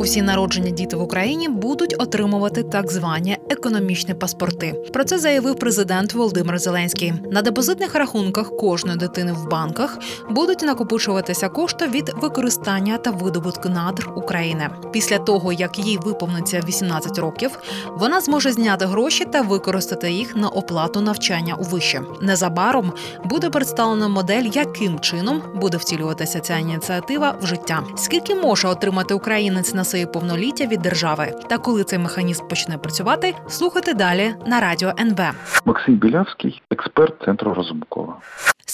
Усі 0.00 0.22
народжені 0.22 0.70
діти 0.70 0.96
в 0.96 1.02
Україні 1.02 1.48
будуть 1.48 1.94
отримувати 1.98 2.62
так 2.62 2.92
звані 2.92 3.38
економічні 3.50 4.14
паспорти. 4.14 4.72
Про 4.92 5.04
це 5.04 5.18
заявив 5.18 5.54
президент 5.54 6.14
Володимир 6.14 6.58
Зеленський. 6.58 7.12
На 7.30 7.42
депозитних 7.42 7.94
рахунках 7.94 8.56
кожної 8.56 8.98
дитини 8.98 9.32
в 9.32 9.48
банках 9.50 9.98
будуть 10.30 10.62
накопичуватися 10.62 11.48
кошти 11.48 11.86
від 11.86 12.12
використання 12.16 12.98
та 12.98 13.10
видобутку 13.10 13.68
надр 13.68 14.10
України. 14.16 14.70
Після 14.92 15.18
того 15.18 15.52
як 15.52 15.78
їй 15.78 15.98
виповниться 15.98 16.62
18 16.68 17.18
років, 17.18 17.50
вона 17.96 18.20
зможе 18.20 18.52
зняти 18.52 18.84
гроші 18.86 19.24
та 19.24 19.40
використати 19.40 20.12
їх 20.12 20.36
на 20.36 20.48
оплату 20.48 21.00
навчання 21.00 21.54
у 21.54 21.62
вище. 21.62 22.00
Незабаром 22.22 22.92
буде 23.24 23.50
представлена 23.50 24.08
модель, 24.08 24.50
яким 24.52 25.00
чином 25.00 25.42
буде 25.54 25.76
втілюватися 25.76 26.40
ця 26.40 26.56
ініціатива 26.56 27.34
в 27.42 27.46
життя. 27.46 27.82
Скільки 27.96 28.34
може 28.34 28.68
отримати 28.68 29.14
українець 29.14 29.74
на 29.74 29.84
своє 29.90 30.06
повноліття 30.06 30.66
від 30.66 30.80
держави. 30.80 31.32
Та 31.48 31.58
коли 31.58 31.84
цей 31.84 31.98
механізм 31.98 32.48
почне 32.48 32.78
працювати, 32.78 33.34
слухайте 33.48 33.94
далі 33.94 34.34
на 34.46 34.60
радіо 34.60 34.92
НВ. 35.00 35.20
Максим 35.64 35.94
Білявський, 35.94 36.62
експерт 36.70 37.14
центру 37.24 37.54
Розумкова. 37.54 38.16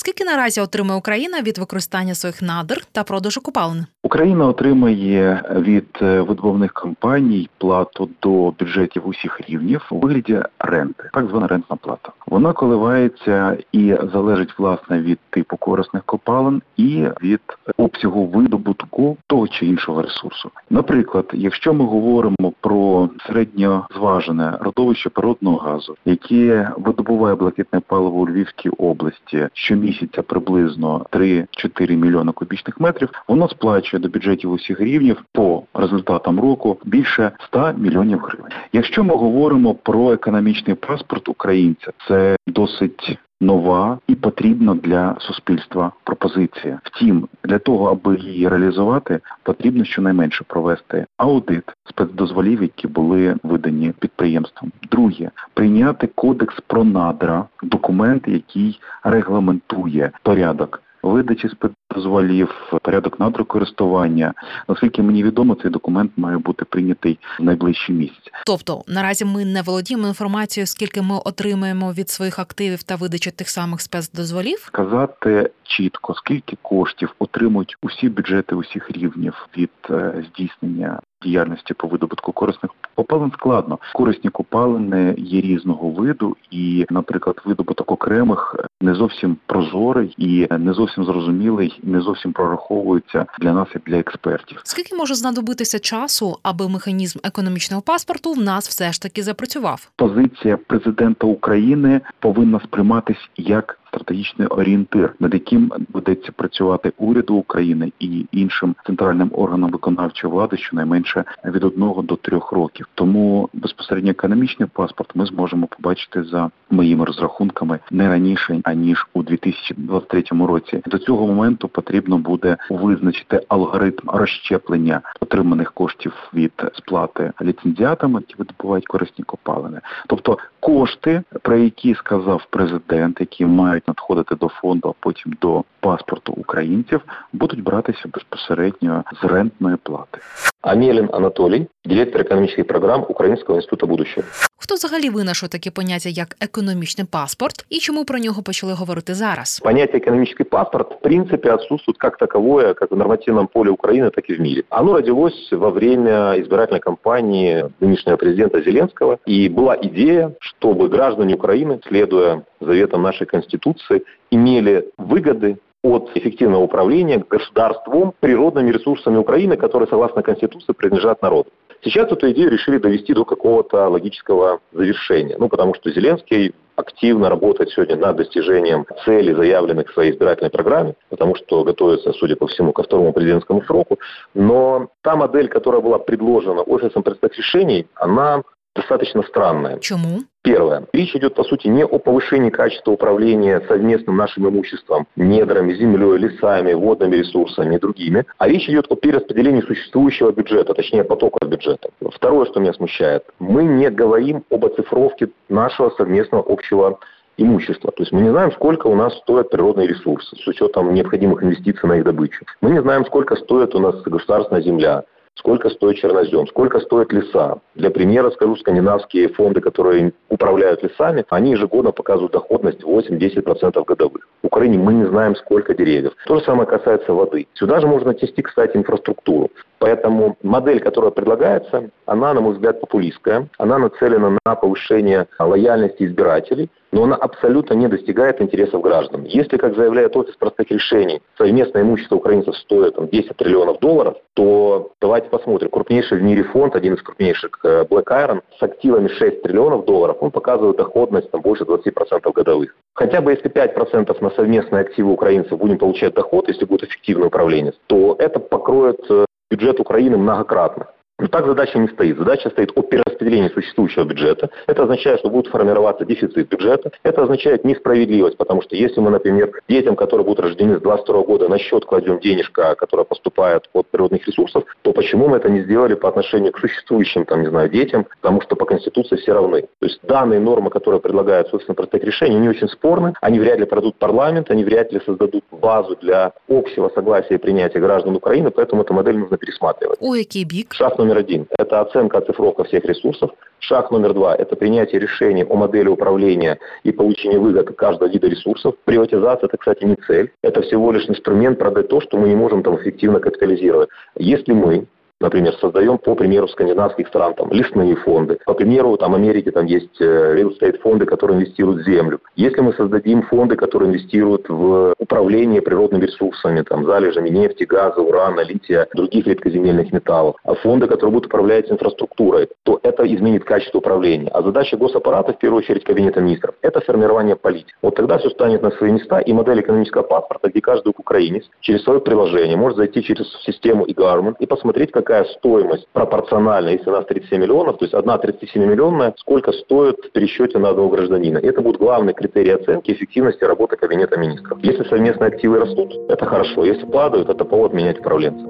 Скільки 0.07 0.25
наразі 0.25 0.61
отримує 0.61 0.99
Україна 0.99 1.43
від 1.43 1.59
використання 1.59 2.15
своїх 2.15 2.43
надр 2.43 2.85
та 2.93 3.03
продажу 3.03 3.41
купалин? 3.41 3.87
Україна 4.03 4.47
отримає 4.47 5.43
від 5.57 5.87
е, 6.03 6.21
видобувних 6.21 6.73
компаній 6.73 7.49
плату 7.59 8.09
до 8.23 8.51
бюджетів 8.51 9.09
усіх 9.09 9.41
рівнів 9.49 9.87
у 9.91 9.99
вигляді 9.99 10.43
ренти, 10.59 11.11
так 11.12 11.29
звана 11.29 11.47
рентна 11.47 11.77
плата. 11.77 12.12
Вона 12.27 12.53
коливається 12.53 13.57
і 13.73 13.95
залежить 14.12 14.59
власне 14.59 15.01
від 15.01 15.19
типу 15.31 15.57
корисних 15.57 16.05
копалин 16.05 16.62
і 16.77 17.07
від 17.23 17.41
обсягу 17.77 18.27
видобутку 18.27 19.17
того 19.27 19.49
чи 19.49 19.67
іншого 19.67 20.03
ресурсу. 20.03 20.51
Наприклад, 20.71 21.31
якщо 21.33 21.75
ми 21.75 21.84
говоримо 21.84 22.53
про 22.61 23.09
середньозважене 23.27 24.59
родовище 24.61 25.11
природного 25.11 25.57
газу, 25.57 25.97
яке 26.05 26.71
видобуває 26.77 27.34
блакитне 27.34 27.81
паливо 27.81 28.17
у 28.17 28.29
Львівській 28.29 28.69
області, 28.69 29.49
щомісяця 29.53 29.96
приблизно 30.23 31.07
3-4 31.13 31.97
мільйони 31.97 32.33
кубічних 32.33 32.81
метрів, 32.81 33.09
воно 33.29 33.49
сплачує 33.49 34.01
до 34.01 34.09
бюджетів 34.09 34.53
усіх 34.53 34.81
рівнів 34.81 35.25
по 35.33 35.63
результатам 35.75 36.41
року 36.41 36.79
більше 36.85 37.33
100 37.45 37.75
мільйонів 37.77 38.19
гривень. 38.19 38.53
Якщо 38.73 39.05
ми 39.05 39.15
говоримо 39.15 39.75
про 39.75 40.13
економічний 40.13 40.77
паспорт 40.77 41.29
українця, 41.29 41.93
це 42.09 42.37
досить 42.47 43.19
нова 43.41 43.98
і 44.06 44.15
потрібна 44.15 44.75
для 44.75 45.17
суспільства 45.20 45.92
пропозиція. 46.05 46.81
Втім, 46.84 47.29
для 47.45 47.59
того, 47.59 47.91
аби 47.91 48.17
її 48.17 48.48
реалізувати, 48.48 49.20
потрібно 49.43 49.84
щонайменше 49.84 50.45
провести 50.47 51.06
аудит 51.17 51.65
спецдозволів, 51.89 52.62
які 52.62 52.89
були 52.89 53.37
видані 53.43 53.93
підприємством. 53.98 54.73
Друге 54.91 55.31
прийняти 55.55 56.06
кодекс 56.06 56.61
про 56.67 56.84
надра, 56.84 57.45
документ, 57.62 58.28
який 58.28 58.81
регламентує 59.05 60.11
порядок 60.23 60.82
видачі 61.03 61.49
спецдозволів, 61.91 62.79
порядок 62.83 63.21
надрокористування. 63.21 64.35
Наскільки 64.69 65.03
мені 65.03 65.23
відомо, 65.23 65.55
цей 65.63 65.71
документ 65.71 66.13
має 66.17 66.39
бути 66.39 66.65
прийнятий 66.65 67.19
в 67.39 67.43
найближчі 67.43 67.93
місяці. 67.93 68.31
Тобто 68.47 68.83
наразі 68.89 69.25
ми 69.25 69.45
не 69.45 69.63
володіємо 69.63 70.09
інформацією, 70.09 70.67
скільки 70.67 71.03
ми 71.03 71.19
отримаємо 71.25 71.93
від 71.93 72.11
своїх 72.11 72.39
активів 72.39 72.83
та 72.83 72.97
видачі 72.97 73.31
тих 73.31 73.49
самих 73.49 73.81
спецдозволів. 73.81 74.59
Сказати 74.59 75.51
чітко, 75.63 76.15
скільки 76.15 76.57
коштів 76.63 77.15
отримують 77.19 77.77
усі 77.83 78.09
бюджети 78.09 78.55
усіх 78.55 78.91
рівнів 78.91 79.49
від 79.57 79.71
е, 79.91 80.25
здійснення 80.29 81.01
діяльності 81.23 81.75
по 81.75 81.89
видобутку 81.89 82.33
корисних 82.33 82.71
копалин 82.95 83.33
складно. 83.33 83.79
Корисні 83.95 84.31
копалини 84.31 85.15
є 85.19 85.41
різного 85.41 85.89
виду, 85.89 86.37
і, 86.51 86.87
наприклад, 86.91 87.43
видобуток 87.45 87.93
окремих 87.93 88.57
не 88.81 88.95
зовсім 88.95 89.37
прозорий 89.47 90.15
і 90.19 90.47
не 90.59 90.73
зовсім 90.73 91.05
зрозумілий, 91.05 91.75
не 91.82 92.00
зовсім 92.00 92.32
прораховується 92.32 93.26
для 93.38 93.53
нас 93.53 93.69
і 93.76 93.91
для 93.91 93.98
експертів. 93.98 94.60
Скільки 94.64 94.97
може 94.97 95.14
знадобитися 95.14 95.78
часу, 95.78 96.38
аби 96.42 96.69
механізм 96.69 97.19
економічного 97.25 97.82
паспорту 97.82 98.32
в 98.32 98.38
нас 98.38 98.69
все 98.69 98.92
ж 98.92 99.03
таки 99.03 99.22
запрацював? 99.22 99.88
Позиція 99.97 100.56
президента 100.56 101.26
України 101.26 102.00
повинна 102.20 102.60
сприйматись 102.60 103.31
як 103.37 103.78
стратегічний 103.97 104.49
орієнтир, 104.49 105.15
над 105.21 105.34
яким 105.34 105.73
будеться 105.89 106.33
працювати 106.33 106.93
уряду 106.99 107.34
України 107.34 107.93
і 108.01 108.27
іншим 108.33 108.75
центральним 108.87 109.31
органам 109.34 109.71
виконавчої 109.71 110.33
влади, 110.33 110.57
щонайменше 110.57 111.25
від 111.45 111.65
одного 111.65 112.03
до 112.03 112.17
трьох 112.17 112.53
років. 112.53 112.89
Тому 112.95 113.49
безпосередньо 113.53 114.11
економічний 114.11 114.69
паспорт 114.73 115.11
ми 115.15 115.27
зможемо 115.27 115.67
побачити 115.67 116.23
за 116.23 116.51
моїми 116.71 117.05
розрахунками 117.05 117.79
не 117.91 118.09
раніше 118.09 118.61
аніж 118.65 119.06
у 119.15 119.23
2023 119.23 120.25
році. 120.31 120.83
До 120.87 120.99
цього 120.99 121.27
моменту 121.27 121.69
потрібно 121.69 122.19
буде 122.19 122.56
визначити 122.71 123.41
алгоритм 123.49 124.03
розщеплення 124.06 125.01
отриманих 125.21 125.73
коштів 125.73 126.12
від 126.35 126.53
сплати 126.75 127.33
ліцензіатами, 127.43 128.21
які 128.21 128.35
видобувають 128.39 128.87
корисні 128.87 129.25
копалини, 129.25 129.81
тобто 130.06 130.39
кошти, 130.61 131.23
про 131.43 131.56
які 131.56 131.95
сказав 131.95 132.47
президент, 132.51 133.21
які 133.21 133.47
мають 133.47 133.86
надходити 133.86 134.36
до 134.36 134.47
фонду, 134.47 134.90
а 134.90 135.03
потім 135.03 135.34
до 135.42 135.64
паспорту 135.80 136.34
українців, 136.38 137.02
будуть 137.34 137.64
братися 137.64 138.03
безпосередньо 138.14 139.03
з 139.22 139.25
рентної 139.25 139.78
плати. 139.84 140.19
Амелін 140.62 141.09
Анатолій, 141.12 141.68
директор 141.86 142.22
економічних 142.22 142.68
програм 142.68 143.06
Українського 143.09 143.58
інституту 143.58 143.88
будущего. 143.88 144.28
Хто 144.58 144.75
взагалі 144.75 145.09
винайшов 145.09 145.50
таке 145.50 145.72
поняття 145.72 146.09
як 146.09 146.36
економічний 146.42 147.08
паспорт 147.12 147.66
і 147.69 147.78
чому 147.78 148.06
про 148.06 148.19
нього 148.19 148.42
почали 148.42 148.74
говорити 148.74 149.14
зараз? 149.14 149.59
Понятие 149.59 150.00
экономический 150.00 150.44
паспорт 150.44 150.92
в 150.92 151.00
принципе 151.02 151.53
отсутствует 151.53 151.97
как 151.97 152.18
таковое, 152.18 152.74
как 152.74 152.92
в 152.92 152.97
нормативном 152.97 153.47
поле 153.47 153.72
Украины, 153.72 154.09
так 154.09 154.30
и 154.30 154.36
в 154.36 154.42
мире. 154.42 154.64
Оно 154.69 154.94
родилось 154.94 155.52
во 155.52 155.69
время 155.69 156.40
избирательной 156.42 156.80
кампании 156.80 157.66
нынешнего 157.80 158.18
президента 158.18 158.62
Зеленского. 158.62 159.18
И 159.25 159.50
была 159.50 159.78
идея, 159.81 160.31
чтобы 160.40 160.90
граждане 160.90 161.36
Украины, 161.36 161.80
следуя 161.88 162.44
заветам 162.66 163.03
нашей 163.03 163.27
Конституции, 163.27 164.04
имели 164.31 164.91
выгоды 164.99 165.59
от 165.82 166.10
эффективного 166.15 166.62
управления 166.62 167.25
государством 167.28 168.12
природными 168.21 168.72
ресурсами 168.72 169.16
Украины, 169.16 169.56
которые, 169.56 169.88
согласно 169.88 170.22
Конституции, 170.22 170.72
принадлежат 170.72 171.22
народу. 171.22 171.50
Сейчас 171.82 172.10
эту 172.10 172.31
идею 172.32 172.50
решили 172.50 172.78
довести 172.78 173.15
до 173.15 173.25
какого-то 173.25 173.88
логического 173.88 174.60
завершения. 174.72 175.37
Ну, 175.38 175.49
потому 175.49 175.75
что 175.75 175.91
Зеленский 175.91 176.55
активно 176.75 177.28
работает 177.28 177.71
сегодня 177.71 177.97
над 177.97 178.16
достижением 178.16 178.84
целей, 179.05 179.34
заявленных 179.34 179.88
в 179.88 179.94
своей 179.94 180.12
избирательной 180.12 180.50
программе, 180.50 180.94
потому 181.10 181.34
что 181.37 181.65
готовится, 181.65 182.12
судя 182.12 182.37
по 182.37 182.47
всему, 182.47 182.72
ко 182.72 182.82
второму 182.82 183.12
президентскому 183.12 183.62
сроку. 183.62 183.99
Но 184.34 184.88
та 185.03 185.16
модель, 185.16 185.49
которая 185.49 185.81
была 185.81 185.99
предложена 185.99 186.62
Офисом 186.62 187.03
представителей 187.03 187.43
решений, 187.43 187.87
она 187.94 188.43
достаточно 188.76 189.23
странная. 189.23 189.78
Чому? 189.81 190.20
Первое. 190.43 190.84
Речь 190.93 191.14
идет, 191.17 191.34
по 191.34 191.43
сути, 191.43 191.67
не 191.67 191.84
о 191.84 191.99
повышении 191.99 192.50
качества 192.50 192.93
управления 192.93 193.61
совместным 193.67 194.17
нашим 194.17 194.49
имуществом, 194.49 195.06
недрами, 195.17 195.75
землей, 195.75 196.19
лесами, 196.19 196.73
водными 196.73 197.17
ресурсами 197.17 197.75
и 197.75 197.78
другими, 197.81 198.25
а 198.38 198.49
речь 198.49 198.69
идет 198.69 198.87
о 198.88 198.94
перераспределении 198.94 199.62
существующего 199.62 200.31
бюджета, 200.31 200.75
точнее 200.75 201.02
потока 201.02 201.44
бюджета. 201.44 201.88
Второе, 202.12 202.46
что 202.46 202.61
меня 202.61 202.75
смущает, 202.75 203.25
мы 203.40 203.64
не 203.64 203.90
говорим 203.90 204.44
об 204.50 204.64
оцифровке 204.64 205.31
нашего 205.49 205.90
совместного 205.90 206.44
общего 206.46 207.00
имущества. 207.37 207.93
То 207.93 208.02
есть 208.02 208.12
мы 208.12 208.22
не 208.22 208.31
знаем, 208.31 208.52
сколько 208.52 208.87
у 208.87 208.94
нас 208.94 209.17
стоят 209.19 209.50
природные 209.50 209.88
ресурсы 209.88 210.37
с 210.37 210.46
учетом 210.46 210.94
необходимых 210.94 211.43
инвестиций 211.43 211.88
на 211.88 211.94
их 211.94 212.05
добычу. 212.05 212.44
Мы 212.61 212.70
не 212.70 212.81
знаем, 212.81 213.05
сколько 213.05 213.37
стоит 213.37 213.75
у 213.75 213.79
нас 213.79 214.00
государственная 214.02 214.62
земля, 214.62 215.05
сколько 215.37 215.71
стоит 215.71 215.97
чернозем, 215.99 216.47
сколько 216.49 216.81
стоят 216.81 217.12
леса. 217.12 217.59
Для 217.75 217.91
примера 217.91 218.31
скажу, 218.31 218.56
скандинавские 218.56 219.29
фонды, 219.29 219.61
которые 219.61 220.12
управляют 220.29 220.83
лесами, 220.83 221.25
они 221.29 221.53
ежегодно 221.53 221.93
показывают 221.93 222.33
доходность 222.33 222.83
8-10% 222.83 223.85
годовых. 223.85 224.29
В 224.43 224.47
Украине 224.47 224.79
мы 224.79 224.94
не 224.94 225.05
знаем, 225.05 225.37
сколько 225.37 225.75
деревьев. 225.75 226.12
То 226.27 226.37
же 226.37 226.44
самое 226.44 226.67
касается 226.69 227.12
воды. 227.12 227.47
Сюда 227.55 227.81
же 227.81 227.87
можно 227.87 228.11
отнести, 228.11 228.43
кстати, 228.43 228.77
инфраструктуру. 228.77 229.50
Поэтому 229.78 230.37
модель, 230.43 230.81
которая 230.81 231.11
предлагается, 231.11 231.90
она, 232.06 232.32
на 232.34 232.40
мой 232.40 232.55
взгляд, 232.55 232.81
популистская. 232.81 233.49
Она 233.58 233.78
нацелена 233.78 234.38
на 234.44 234.55
повышение 234.55 235.26
лояльности 235.38 236.05
избирателей, 236.05 236.70
но 236.93 237.05
она 237.05 237.17
абсолютно 237.17 237.75
не 237.75 237.88
достигает 237.88 238.40
интересов 238.40 238.81
граждан. 238.81 239.25
Если, 239.25 239.58
как 239.58 239.76
заявляет 239.76 240.17
офис 240.17 240.34
простых 240.37 240.70
решений, 240.70 241.20
совместное 241.37 241.82
имущество 241.82 242.17
украинцев 242.17 242.56
стоит 242.56 242.96
там, 242.96 243.08
10 243.08 243.37
триллионов 243.37 243.81
долларов, 243.81 244.17
то 244.34 244.93
давайте 245.00 245.28
посмотрим. 245.28 245.69
Крупнейший 245.69 246.19
в 246.19 246.22
мире 246.22 246.44
фонд, 246.44 246.75
один 246.75 246.94
из 246.94 247.02
крупнейших 247.02 247.58
э, 247.64 247.84
Black 247.84 248.06
Iron, 248.06 248.40
с 248.58 248.62
активами 248.62 249.08
6 249.08 249.43
триллионов 249.43 249.84
долларов, 249.84 250.17
он 250.20 250.31
показывает 250.31 250.79
доходность 250.79 251.31
там, 251.31 251.43
больше 251.43 251.64
20% 251.64 252.32
годовых. 252.32 252.75
Хотя 252.94 253.20
бы 253.20 253.32
если 253.32 253.50
5% 253.50 254.17
на 254.22 254.31
совместные 254.31 254.81
активы 254.81 255.12
украинцев 255.12 255.58
будем 255.58 255.76
получать 255.76 256.14
доход, 256.14 256.49
если 256.49 256.64
будет 256.64 256.84
эффективный 256.84 257.26
управленец, 257.26 257.75
то 257.88 258.17
это 258.19 258.40
покроет 258.40 259.00
э, 259.11 259.26
бюджет 259.50 259.81
Украины 259.81 260.16
многократно. 260.16 260.87
Но 261.19 261.29
так 261.29 261.47
задача 261.47 261.79
не 261.79 261.89
стоит. 261.89 262.19
Задача 262.19 262.51
стоит 262.51 262.73
о 262.75 262.83
перераспределении 262.83 263.49
существующего 263.49 264.05
бюджета. 264.05 264.51
Это 264.67 264.83
означает, 264.83 265.21
что 265.21 265.31
будет 265.31 265.47
формироваться 265.47 266.05
дефицит 266.05 266.49
бюджета. 266.49 266.93
Это 267.03 267.23
означает 267.23 267.65
несправедливость, 267.65 268.37
потому 268.37 268.61
что 268.61 268.77
если 268.77 269.01
мы, 269.01 269.11
например, 269.11 269.51
детям, 269.67 269.97
которые 269.97 270.27
будут 270.27 270.41
рождены 270.41 270.77
с 270.77 270.83
22 270.83 271.23
года, 271.23 271.49
на 271.49 271.59
счет 271.59 271.87
кладем 271.87 272.21
денежка, 272.21 272.75
которая 272.75 273.05
поступает 273.05 273.71
от 273.73 273.87
природных 273.87 274.27
ресурсов, 274.27 274.65
то 274.83 274.93
почему 274.93 275.29
мы 275.29 275.39
это 275.39 275.49
не 275.49 275.63
сделали 275.63 275.95
по 275.95 276.09
отношению 276.09 276.53
к 276.53 276.59
существующим, 276.59 277.25
там, 277.25 277.41
не 277.41 277.49
знаю, 277.49 277.71
детям, 277.71 278.07
потому 278.21 278.43
что 278.43 278.55
по 278.55 278.67
Конституции 278.67 279.17
все 279.17 279.33
равны. 279.33 279.63
То 279.63 279.87
есть 279.87 280.01
данные 280.03 280.41
нормы, 280.41 280.69
которые 280.69 281.01
предлагают, 281.01 281.49
собственно, 281.49 281.75
простых 281.75 282.05
решений, 282.05 282.37
не 282.37 282.51
очень 282.51 282.69
спорны. 282.69 283.15
Они 283.23 283.41
вряд 283.41 283.59
ли 283.59 283.65
пройдут 283.65 283.97
парламент, 283.97 284.51
они 284.51 284.65
вряд 284.65 284.93
ли 284.93 285.01
создадут 285.07 285.45
базу 285.51 285.97
для 286.03 286.33
общего 286.49 286.91
согласия 286.95 287.37
и 287.37 287.39
принятия 287.39 287.81
граждан 287.81 288.17
Украины, 288.17 288.51
поэтому 288.51 288.83
эту 288.83 288.93
модель 288.93 289.17
нужно 289.17 289.39
пересматривать. 289.39 289.97
У 290.01 290.15
який 290.15 290.45
бік? 290.45 290.75
Шаг 290.75 290.99
номер 291.06 291.19
один– 291.19 291.47
это 291.58 291.81
оценка, 291.81 292.19
оцифровка 292.19 292.64
всех 292.64 292.85
ресурсов. 292.85 293.31
Шаг 293.61 293.91
номер 293.91 294.12
два– 294.12 294.35
это 294.38 294.56
принятие 294.56 295.00
решений 295.00 295.44
о 295.44 295.55
модели 295.55 295.88
управления 295.88 296.58
и 296.82 296.93
получения 296.93 297.38
выгод 297.38 297.76
каждого 297.76 298.08
вида 298.08 298.29
ресурсов. 298.29 298.75
Приватизация– 298.85 299.47
это, 299.49 299.56
кстати, 299.56 299.85
не 299.85 299.97
цель. 300.06 300.32
Это 300.43 300.62
всего 300.62 300.93
лишь 300.93 301.08
инструмент 301.08 301.58
продать 301.58 301.88
то, 301.88 302.00
что 302.00 302.19
мы 302.19 302.29
не 302.29 302.35
можем 302.35 302.62
там 302.62 302.76
эффективно 302.76 303.20
капитализировать. 303.20 303.88
Если 304.17 304.53
мы 304.53 304.87
Например, 305.19 305.55
создаем, 305.55 305.97
по 305.97 306.15
примеру, 306.15 306.47
скандинавских 306.47 307.09
стран, 307.09 307.35
там, 307.35 307.51
лесные 307.51 307.97
фонды. 307.97 308.39
По 308.45 308.53
примеру, 308.53 308.99
там, 308.99 309.15
Америки 309.15 309.51
там 309.51 309.65
есть 309.65 309.99
э, 309.99 310.05
real 310.37 310.53
estate 310.53 310.79
фонды, 310.81 311.07
которые 311.07 311.39
инвестируют 311.39 311.81
в 311.81 311.85
землю. 311.85 312.21
Если 312.37 312.61
мы 312.61 312.75
создадим 312.75 313.23
фонды, 313.23 313.57
которые 313.57 313.89
инвестируют 313.89 314.47
в 314.49 314.95
управление 314.99 315.63
природными 315.63 316.05
ресурсами, 316.05 316.61
там, 316.63 316.85
залежами 316.85 317.31
нефти, 317.31 317.65
газа, 317.65 318.03
урана, 318.03 318.41
лития, 318.41 318.89
других 318.95 319.27
редкоземельных 319.27 319.91
металлов, 319.91 320.37
а 320.45 320.55
фонды, 320.55 320.87
которые 320.87 321.13
будут 321.13 321.27
управлять 321.27 321.71
инфраструктурой, 321.73 322.49
то 322.65 322.79
это 322.83 323.03
изменит 323.07 323.45
качество 323.45 323.79
управления. 323.79 324.29
А 324.35 324.43
задача 324.43 324.77
госаппарата, 324.77 325.33
в 325.33 325.39
первую 325.39 325.61
очередь 325.61 325.85
Кабинета 325.85 326.21
министров, 326.21 326.57
это 326.61 326.81
формирование 326.83 327.37
политики. 327.37 327.73
Вот 327.81 327.95
тогда 327.95 328.19
все 328.19 328.29
станет 328.29 328.61
на 328.61 328.71
свои 328.73 328.93
места, 328.93 329.21
и 329.21 329.33
модель 329.33 329.61
экономического 329.61 330.03
паспорта, 330.03 330.51
где 330.51 330.61
каждый 330.61 330.91
украинец 330.91 331.45
через 331.61 331.83
свое 331.85 332.01
приложение 332.01 332.57
может 332.59 332.77
зайти 332.77 333.03
через 333.03 333.27
систему 333.45 333.87
e-government 333.87 334.37
и 334.41 334.47
посмотреть, 334.47 334.91
как 334.91 335.06
какая 335.06 335.25
стоимость 335.25 335.88
пропорциональна, 335.94 336.69
если 336.69 336.89
у 336.89 336.94
нас 336.94 337.06
37 337.06 337.42
миллионов, 337.42 337.78
то 337.78 337.86
есть 337.86 337.94
одна 337.94 338.16
37-миллионная, 338.18 339.13
сколько 339.18 339.51
стоит 339.51 339.98
в 340.00 340.12
пересчете 340.12 340.57
на 340.57 340.69
одного 340.69 340.89
гражданина. 340.89 341.38
Это 341.38 341.62
будет 341.62 341.78
главный 341.78 342.13
критерий 342.13 342.56
оценки 342.56 342.92
эффективности 342.92 343.44
работы 343.44 343.75
Кабинета 343.78 344.18
министров. 344.18 344.57
Если 344.63 344.83
совместные 344.86 345.28
активы 345.28 345.60
растут, 345.60 345.94
это 346.10 346.25
хорошо. 346.25 346.66
Если 346.66 346.86
падают, 346.86 347.30
это 347.30 347.45
повод 347.45 347.74
менять 347.74 348.00
управленца. 348.00 348.45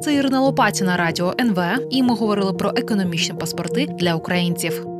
Це 0.00 0.14
Ірина 0.14 0.40
Лопатіна, 0.40 0.96
радіо 0.96 1.32
НВ. 1.40 1.58
І 1.90 2.02
ми 2.02 2.14
говорили 2.14 2.52
про 2.52 2.70
економічні 2.76 3.38
паспорти 3.38 3.86
для 3.86 4.14
українців. 4.14 4.97